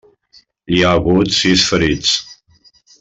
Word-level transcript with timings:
Hi 0.75 0.79
ha 0.85 0.93
hagut 0.99 1.35
sis 1.41 1.67
ferits. 1.73 2.17